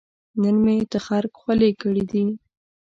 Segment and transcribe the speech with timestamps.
[0.41, 2.25] نن مې تخرګ خولې کړې دي